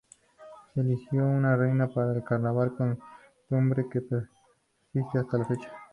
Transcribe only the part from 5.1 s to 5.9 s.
hasta la fecha.